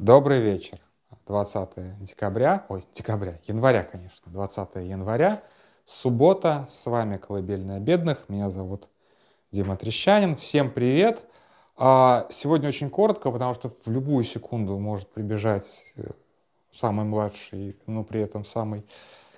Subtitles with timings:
[0.00, 0.78] Добрый вечер.
[1.26, 5.42] 20 декабря, ой, декабря, января, конечно, 20 января,
[5.84, 8.88] суббота, с вами «Колыбельная бедных», меня зовут
[9.50, 11.22] Дима Трещанин, всем привет.
[11.76, 16.04] А, сегодня очень коротко, потому что в любую секунду может прибежать э,
[16.70, 18.86] самый младший, но при этом самый,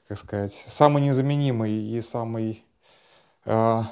[0.07, 2.65] как сказать, самый незаменимый и самый,
[3.47, 3.83] э,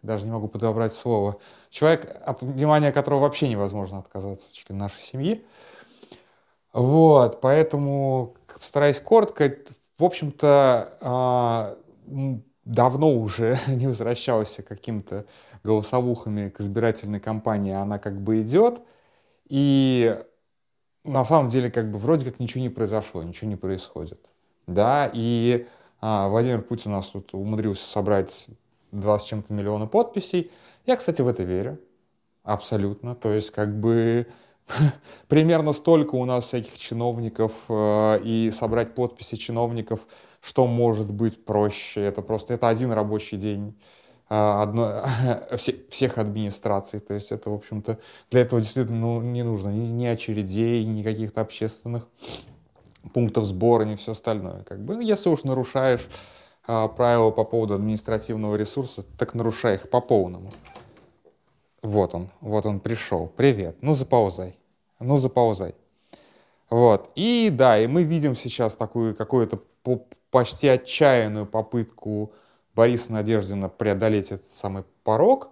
[0.00, 1.36] даже не могу подобрать слово,
[1.68, 5.44] человек, от внимания которого вообще невозможно отказаться, член нашей семьи.
[6.76, 9.56] Вот, поэтому, стараясь коротко,
[9.96, 11.78] в общем-то, а,
[12.66, 15.24] давно уже не возвращался каким-то
[15.64, 18.82] голосовухами к избирательной кампании, она как бы идет,
[19.48, 20.22] и
[21.02, 24.20] на самом деле как бы вроде как ничего не произошло, ничего не происходит.
[24.66, 25.66] Да, и
[26.02, 28.48] а, Владимир Путин у нас тут умудрился собрать
[28.92, 30.50] 20 с чем-то миллиона подписей.
[30.84, 31.80] Я, кстати, в это верю.
[32.42, 33.14] Абсолютно.
[33.14, 34.26] То есть, как бы
[35.28, 40.06] примерно столько у нас всяких чиновников, э, и собрать подписи чиновников,
[40.40, 42.02] что может быть проще.
[42.02, 43.74] Это просто это один рабочий день
[44.28, 45.04] э, одно,
[45.90, 47.00] всех администраций.
[47.00, 47.98] То есть это, в общем-то,
[48.30, 52.06] для этого действительно ну, не нужно ни, ни очередей, ни каких-то общественных
[53.12, 54.64] пунктов сбора, ни все остальное.
[54.64, 56.08] Как бы, если уж нарушаешь
[56.66, 60.52] э, правила по поводу административного ресурса, так нарушай их по полному.
[61.82, 63.28] Вот он, вот он пришел.
[63.28, 63.76] Привет.
[63.80, 64.56] Ну, заползай.
[65.00, 65.74] Ну, заползай.
[66.70, 67.10] Вот.
[67.14, 69.60] И да, и мы видим сейчас такую какую-то
[70.30, 72.32] почти отчаянную попытку
[72.74, 75.50] Бориса Надеждина преодолеть этот самый порог.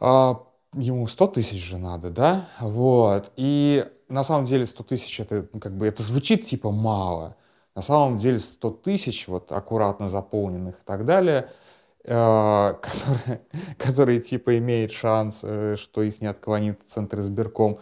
[0.00, 0.42] А,
[0.74, 2.48] ему 100 тысяч же надо, да?
[2.60, 3.32] Вот.
[3.36, 7.36] И на самом деле 100 тысяч это ну, как бы это звучит типа мало.
[7.74, 11.50] На самом деле 100 тысяч вот аккуратно заполненных и так далее–
[12.06, 13.40] Э, которые,
[13.78, 17.78] которые типа имеют шанс, э, что их не отклонит Центр избирком.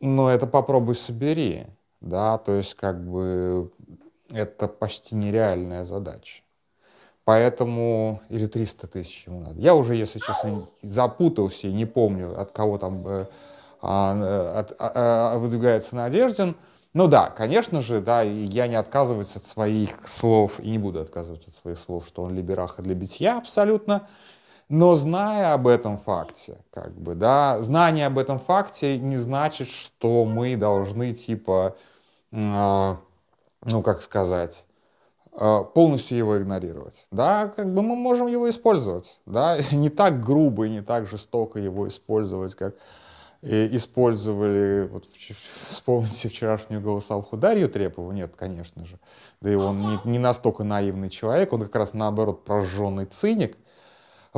[0.00, 1.66] Но это попробуй собери,
[2.00, 3.72] да, то есть как бы
[4.30, 6.42] это почти нереальная задача.
[7.24, 9.60] Поэтому, или 300 тысяч ему надо.
[9.60, 13.26] Я уже, если честно, запутался и не помню, от кого там э,
[13.82, 14.92] а, от, а,
[15.34, 16.56] а, выдвигается Надеждин.
[16.94, 21.00] Ну да, конечно же, да, и я не отказываюсь от своих слов, и не буду
[21.00, 24.08] отказываться от своих слов, что он либераха для битья абсолютно.
[24.68, 30.26] Но зная об этом факте, как бы, да, знание об этом факте не значит, что
[30.26, 31.74] мы должны, типа,
[32.32, 32.96] э,
[33.64, 34.66] ну, как сказать,
[35.32, 37.06] э, полностью его игнорировать.
[37.10, 41.58] Да, как бы мы можем его использовать, да, не так грубо и не так жестоко
[41.58, 42.74] его использовать, как
[43.40, 45.08] и использовали, вот,
[45.70, 48.98] вспомните вчерашнюю голосовуху Дарью Трепову, нет, конечно же,
[49.40, 53.56] да и он не, не настолько наивный человек, он как раз наоборот прожженный циник,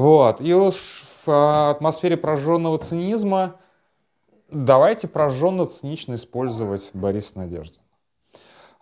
[0.00, 3.56] вот, и вот в а, атмосфере прожженного цинизма
[4.50, 7.84] давайте прожженно-цинично использовать Бориса Надеждина.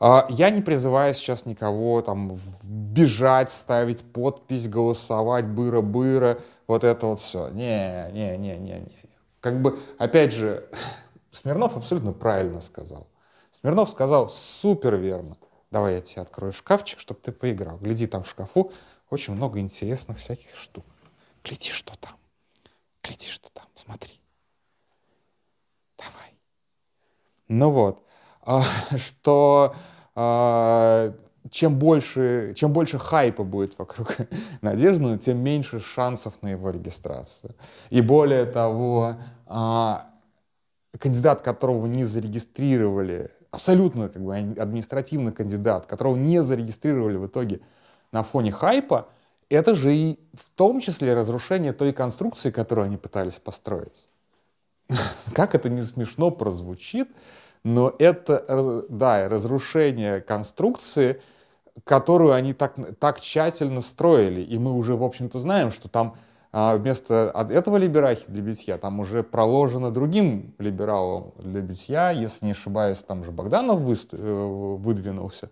[0.01, 7.49] Я не призываю сейчас никого там бежать, ставить подпись, голосовать, быра-быра, вот это вот все.
[7.49, 8.93] Не, не, не, не, не.
[9.41, 10.69] Как бы, опять же,
[11.33, 13.09] Смирнов абсолютно правильно сказал.
[13.51, 15.37] Смирнов сказал супер верно.
[15.73, 17.79] Давай я тебе открою шкафчик, чтобы ты поиграл.
[17.79, 18.71] Гляди, там в шкафу
[19.11, 20.85] очень много интересных всяких штук.
[21.49, 22.13] Гляди, что там.
[23.03, 23.65] Гляди, что там.
[23.75, 24.21] Смотри.
[25.97, 26.35] Давай.
[27.49, 28.05] Ну вот.
[28.43, 28.63] А,
[28.99, 29.75] что
[30.15, 31.15] а,
[31.51, 34.17] чем больше, чем больше хайпа будет вокруг
[34.61, 37.55] Надежды, тем меньше шансов на его регистрацию.
[37.89, 39.17] И более того,
[39.47, 40.11] а,
[40.99, 47.61] кандидат, которого не зарегистрировали, абсолютно как бы административный кандидат, которого не зарегистрировали в итоге
[48.13, 49.09] на фоне хайпа,
[49.51, 54.09] это же и в том числе разрушение той конструкции, которую они пытались построить.
[55.35, 57.09] Как это не смешно прозвучит,
[57.65, 61.21] но это, да, разрушение конструкции,
[61.85, 64.41] которую они так, так тщательно строили.
[64.41, 66.17] И мы уже, в общем-то, знаем, что там
[66.51, 72.11] а, вместо этого либерахи для битья там уже проложено другим либералом для битья.
[72.11, 75.51] Если не ошибаюсь, там же Богданов э, выдвинулся.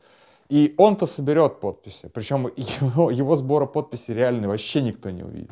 [0.49, 2.09] И он-то соберет подписи.
[2.13, 5.51] Причем его, его сбора подписей реально вообще никто не увидит.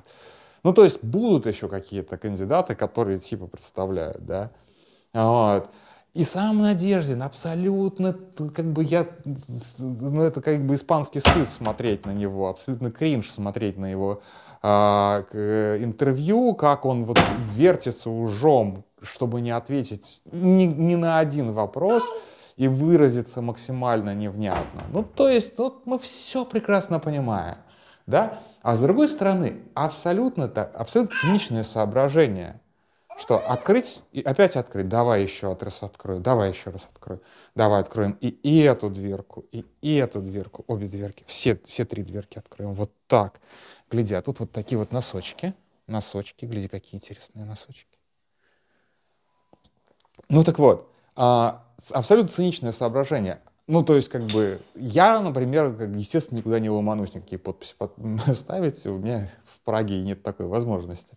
[0.63, 4.51] Ну, то есть будут еще какие-то кандидаты, которые типа представляют, да.
[5.13, 5.69] Вот.
[6.15, 9.07] И сам Надеждин абсолютно, как бы я,
[9.79, 14.23] ну это как бы испанский стыд смотреть на него, абсолютно кринж смотреть на его
[14.63, 17.19] а, интервью, как он вот
[17.53, 22.05] вертится ужом, чтобы не ответить ни, ни на один вопрос
[22.57, 24.83] и выразиться максимально невнятно.
[24.91, 27.59] Ну, то есть, вот мы все прекрасно понимаем,
[28.07, 28.39] да?
[28.63, 32.61] А с другой стороны, абсолютно, так, абсолютно циничное соображение–
[33.17, 34.89] Что, открыть и опять открыть?
[34.89, 37.23] Давай еще раз открою, давай еще раз открою.
[37.55, 42.03] Давай откроем и, и эту дверку, и, и эту дверку, обе дверки, все, все три
[42.03, 42.75] дверки откроем.
[42.75, 43.41] Вот так.
[43.91, 45.55] Гляди, а тут вот такие вот носочки.
[45.87, 47.99] Носочки, гляди, какие интересные носочки.
[50.29, 51.63] Ну так вот, а,
[51.93, 53.41] абсолютно циничное соображение.
[53.67, 57.75] Ну, то есть, как бы, я, например, как, естественно, никуда не ломанусь никакие подписи
[58.35, 61.17] ставить, у меня в Праге нет такой возможности.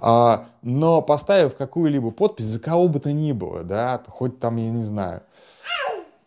[0.00, 4.70] А, но поставив какую-либо подпись за кого бы то ни было, да, хоть там, я
[4.70, 5.22] не знаю,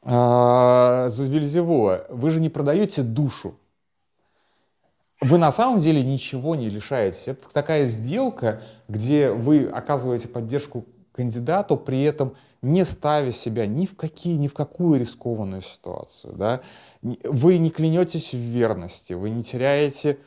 [0.03, 3.56] а, за Вильзевула, вы же не продаете душу.
[5.19, 7.27] Вы на самом деле ничего не лишаетесь.
[7.27, 10.86] Это такая сделка, где вы оказываете поддержку
[11.18, 16.34] кандидату, при этом не ставя себя ни в, какие, ни в какую рискованную ситуацию.
[16.34, 16.62] Да?
[17.02, 20.19] Вы не клянетесь в верности, вы не теряете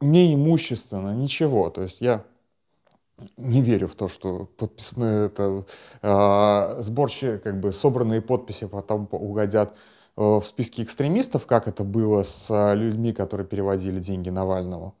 [0.00, 1.70] ни имущественно, ничего.
[1.70, 2.24] То есть я
[3.36, 5.64] не верю в то, что подписные это
[6.02, 9.72] э, сборщи, как бы собранные подписи потом угодят
[10.16, 14.92] э, в списки экстремистов, как это было с людьми, которые переводили деньги Навального.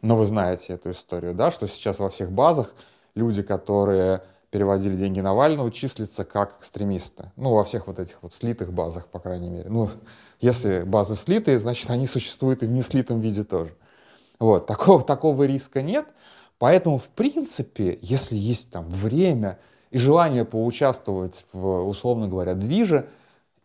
[0.00, 2.74] Но вы знаете эту историю, да, что сейчас во всех базах
[3.14, 7.32] люди, которые переводили деньги Навального, числятся как экстремисты.
[7.36, 9.70] Ну, во всех вот этих вот слитых базах, по крайней мере.
[9.70, 9.88] Ну,
[10.40, 13.74] если базы слитые, значит, они существуют и в неслитом виде тоже.
[14.38, 16.06] Вот, такого, такого риска нет.
[16.58, 19.58] Поэтому, в принципе, если есть там время
[19.90, 23.08] и желание поучаствовать в, условно говоря, движе,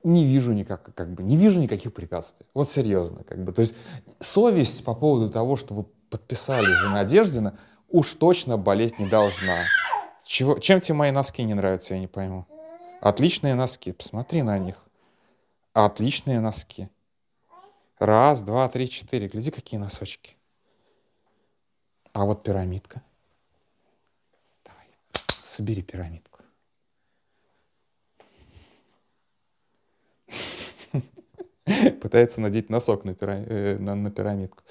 [0.04, 2.46] не вижу никак, как бы, не вижу никаких препятствий.
[2.54, 3.52] Вот серьезно, как бы.
[3.52, 3.74] То есть
[4.20, 7.58] совесть по поводу того, что вы подписали за Надеждина,
[7.90, 9.66] уж точно болеть не должна.
[10.24, 12.46] Чего, чем тебе мои носки не нравятся, я не пойму.
[13.02, 14.84] Отличные носки, посмотри на них.
[15.74, 16.90] Отличные носки.
[18.00, 19.28] Раз, два, три, четыре.
[19.28, 20.36] Гляди, какие носочки.
[22.14, 23.02] А вот пирамидка.
[24.66, 24.88] Давай,
[25.44, 26.42] собери пирамидку.
[32.02, 33.12] Пытается надеть носок на.
[33.12, 34.64] Э, пирамидку.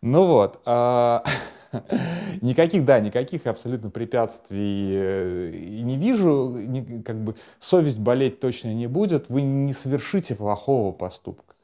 [0.00, 0.62] Ну вот.
[2.40, 5.50] Никаких, да, никаких абсолютно препятствий э,
[5.82, 6.56] не вижу,
[7.04, 11.54] как бы совесть болеть точно не будет, вы не совершите плохого поступка.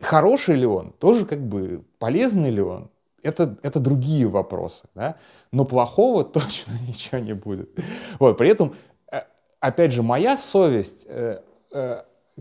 [0.00, 2.90] Хороший ли он, тоже как бы полезный ли он,
[3.22, 5.16] это, это другие вопросы, да?
[5.52, 7.70] но плохого точно ничего не будет.
[8.18, 8.74] Вот, при этом,
[9.12, 9.20] э,
[9.60, 11.40] опять же, моя совесть, э,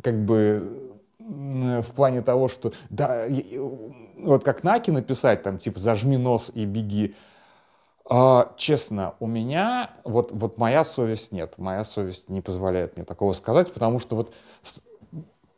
[0.01, 0.89] как бы
[1.19, 3.27] в плане того, что да,
[4.23, 7.15] вот как Наки написать, там, типа, зажми нос и беги.
[8.09, 13.33] А, честно, у меня, вот, вот моя совесть нет, моя совесть не позволяет мне такого
[13.33, 14.33] сказать, потому что вот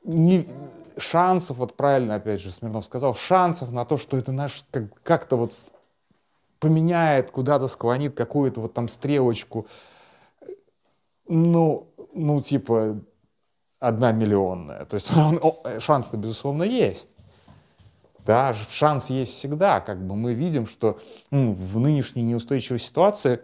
[0.03, 0.47] не,
[0.97, 5.37] шансов, вот правильно, опять же, Смирнов сказал, шансов на то, что это наш как, как-то
[5.37, 5.53] вот
[6.59, 9.67] поменяет, куда-то склонит какую-то вот там стрелочку,
[11.27, 12.99] ну, ну, типа,
[13.79, 14.85] одна миллионная.
[14.85, 15.09] То есть
[15.79, 17.10] шанс-то, безусловно, есть.
[18.25, 19.79] Да, шанс есть всегда.
[19.79, 20.99] Как бы мы видим, что
[21.31, 23.41] ну, в нынешней неустойчивой ситуации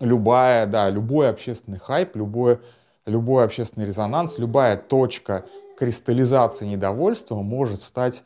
[0.00, 2.60] любая, да, любой общественный хайп, любой,
[3.06, 5.44] любой общественный резонанс, любая точка
[5.76, 8.22] кристаллизации недовольства может стать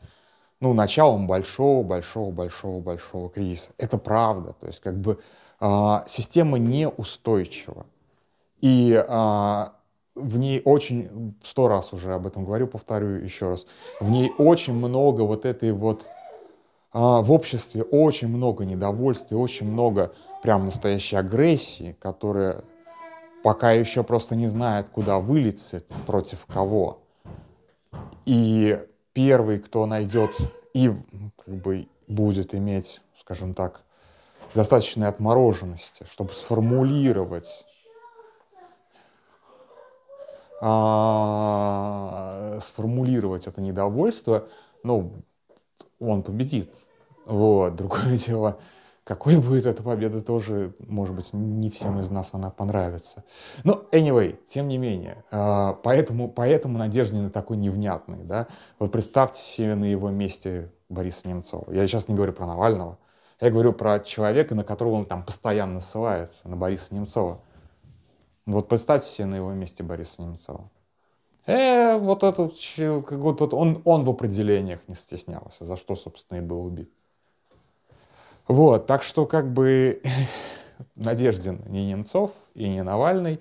[0.59, 3.71] ну, началом большого, большого, большого, большого кризиса.
[3.77, 4.53] Это правда.
[4.59, 5.19] То есть как бы
[5.59, 7.85] э, система неустойчива.
[8.61, 9.65] И э,
[10.19, 13.65] в ней очень, сто раз уже об этом говорю, повторю еще раз,
[13.99, 16.05] в ней очень много вот этой вот,
[16.91, 22.63] а, в обществе очень много недовольствия, очень много прям настоящей агрессии, которая
[23.43, 27.01] пока еще просто не знает, куда вылиться, против кого.
[28.25, 28.79] И
[29.13, 30.31] первый, кто найдет
[30.73, 30.91] и
[31.45, 33.81] как бы будет иметь, скажем так,
[34.55, 37.65] достаточной отмороженности, чтобы сформулировать
[40.61, 44.47] а, сформулировать это недовольство,
[44.83, 45.13] ну,
[45.99, 46.73] он победит.
[47.25, 47.75] Вот.
[47.75, 48.59] Другое дело,
[49.03, 53.23] какой будет эта победа, тоже, может быть, не всем из нас она понравится.
[53.63, 58.47] Но, anyway, тем не менее, э, поэтому, поэтому Надеждин такой невнятный, да.
[58.77, 61.71] Вот представьте себе на его месте Бориса Немцова.
[61.71, 62.99] Я сейчас не говорю про Навального,
[63.39, 67.41] я говорю про человека, на которого он там постоянно ссылается, на Бориса Немцова.
[68.53, 70.69] Вот представьте себе на его месте Бориса Немцова.
[71.45, 76.41] Э, вот этот, вот, вот он, он в определениях не стеснялся, за что, собственно, и
[76.41, 76.91] был убит.
[78.47, 80.01] Вот, так что как бы
[80.95, 83.39] Надеждин не Немцов и не Навальный.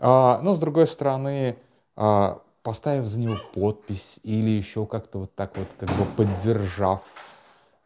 [0.00, 1.56] А, но, с другой стороны,
[1.94, 7.02] а, поставив за него подпись или еще как-то вот так вот как бы поддержав,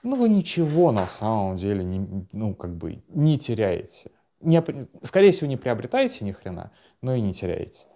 [0.02, 4.10] ну вы ничего на самом деле не, ну, как бы не теряете.
[4.40, 4.62] Не,
[5.02, 6.71] скорее всего, не приобретаете ни хрена,
[7.02, 7.87] но и не теряете.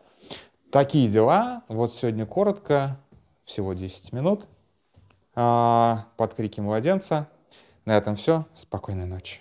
[0.71, 1.65] Такие дела.
[1.69, 2.99] Вот сегодня коротко,
[3.45, 4.47] всего 10 минут.
[5.35, 7.29] А, под крики младенца.
[7.85, 8.47] На этом все.
[8.55, 9.41] Спокойной ночи.